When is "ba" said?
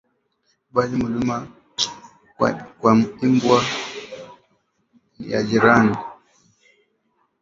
5.41-5.47